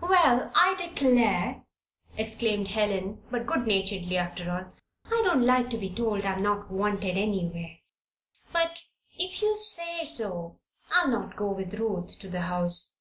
[0.00, 1.64] "Well, I declare,"
[2.16, 4.66] exclaimed Helen, but good naturedly after all.
[5.06, 7.78] "I don't like to be told I'm not wanted anywhere.
[8.52, 8.78] But
[9.18, 10.60] if you say so,
[10.92, 12.98] I'll not go with Ruth to the house."